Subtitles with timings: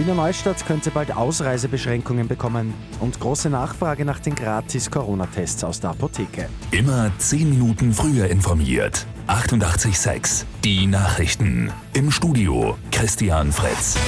[0.00, 5.90] Wiener Neustadt könnte bald Ausreisebeschränkungen bekommen und große Nachfrage nach den gratis Corona-Tests aus der
[5.90, 6.48] Apotheke.
[6.70, 9.06] Immer 10 Minuten früher informiert.
[9.26, 11.70] 88.6 Die Nachrichten.
[11.92, 13.98] Im Studio Christian Fritz.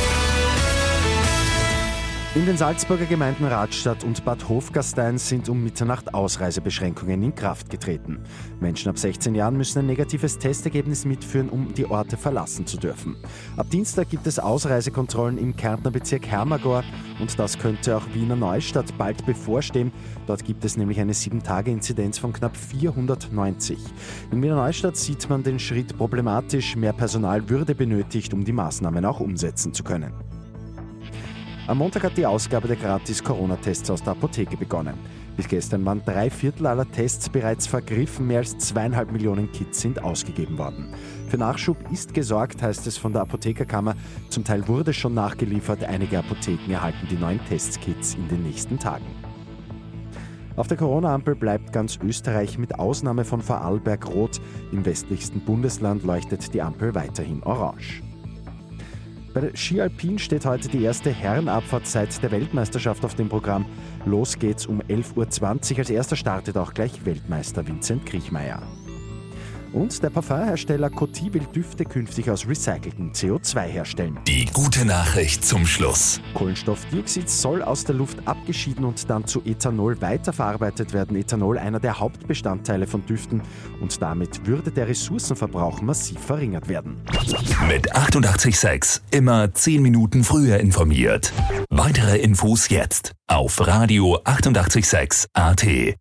[2.34, 8.20] In den Salzburger Gemeinden Radstadt und Bad Hofgastein sind um Mitternacht Ausreisebeschränkungen in Kraft getreten.
[8.58, 13.16] Menschen ab 16 Jahren müssen ein negatives Testergebnis mitführen, um die Orte verlassen zu dürfen.
[13.58, 16.84] Ab Dienstag gibt es Ausreisekontrollen im Kärntner Bezirk Hermagor
[17.20, 19.92] und das könnte auch Wiener Neustadt bald bevorstehen.
[20.26, 23.76] Dort gibt es nämlich eine 7-Tage-Inzidenz von knapp 490.
[24.30, 26.76] In Wiener Neustadt sieht man den Schritt problematisch.
[26.76, 30.14] Mehr Personal würde benötigt, um die Maßnahmen auch umsetzen zu können.
[31.72, 34.92] Am Montag hat die Ausgabe der Gratis-Corona-Tests aus der Apotheke begonnen.
[35.38, 40.04] Bis gestern waren drei Viertel aller Tests bereits vergriffen, mehr als zweieinhalb Millionen Kits sind
[40.04, 40.92] ausgegeben worden.
[41.28, 43.94] Für Nachschub ist gesorgt, heißt es von der Apothekerkammer.
[44.28, 49.06] Zum Teil wurde schon nachgeliefert, einige Apotheken erhalten die neuen Testkits in den nächsten Tagen.
[50.56, 54.42] Auf der Corona-Ampel bleibt ganz Österreich mit Ausnahme von Vorarlberg rot.
[54.72, 58.02] Im westlichsten Bundesland leuchtet die Ampel weiterhin orange.
[59.34, 63.64] Bei der Ski Alpin steht heute die erste Herrenabfahrt seit der Weltmeisterschaft auf dem Programm.
[64.04, 65.78] Los geht's um 11.20 Uhr.
[65.78, 68.62] Als erster startet auch gleich Weltmeister Vincent Kriechmeier.
[69.72, 74.18] Und der Parfumhersteller Coty will Düfte künftig aus recyceltem CO2 herstellen.
[74.26, 76.20] Die gute Nachricht zum Schluss.
[76.34, 81.16] Kohlenstoffdioxid soll aus der Luft abgeschieden und dann zu Ethanol weiterverarbeitet werden.
[81.16, 83.42] Ethanol einer der Hauptbestandteile von Düften
[83.80, 87.00] und damit würde der Ressourcenverbrauch massiv verringert werden.
[87.68, 91.32] Mit 886 immer 10 Minuten früher informiert.
[91.70, 95.96] Weitere Infos jetzt auf Radio 886 AT.